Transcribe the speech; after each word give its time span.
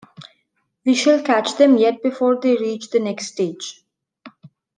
We 0.83 0.95
shall 0.95 1.21
catch 1.21 1.57
them 1.57 1.77
yet 1.77 2.01
before 2.01 2.39
they 2.41 2.55
reach 2.57 2.89
the 2.89 2.99
next 2.99 3.33
stage. 3.33 3.85